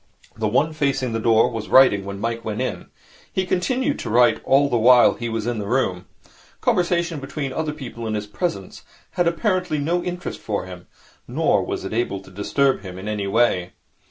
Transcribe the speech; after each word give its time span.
The 0.35 0.47
one 0.47 0.73
facing 0.73 1.13
the 1.13 1.19
door 1.19 1.51
was 1.51 1.67
writing 1.69 2.05
when 2.05 2.19
Mike 2.19 2.43
went 2.43 2.59
in. 2.59 2.87
He 3.31 3.45
continued 3.45 3.99
to 3.99 4.09
write 4.09 4.41
all 4.43 4.67
the 4.67 4.79
time 4.81 5.17
he 5.19 5.29
was 5.29 5.45
in 5.45 5.59
the 5.59 5.67
room. 5.67 6.07
Conversation 6.59 7.19
between 7.19 7.53
other 7.53 7.71
people 7.71 8.07
in 8.07 8.15
his 8.15 8.25
presence 8.25 8.81
had 9.11 9.27
apparently 9.27 9.77
no 9.77 10.03
interest 10.03 10.39
for 10.39 10.65
him, 10.65 10.87
nor 11.27 11.63
was 11.63 11.85
it 11.85 11.93
able 11.93 12.19
to 12.21 12.31
disturb 12.31 12.81
him 12.81 12.97
in 12.97 13.07
any 13.07 13.27
way. 13.27 13.73